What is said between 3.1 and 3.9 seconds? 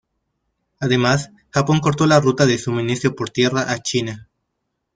por tierra a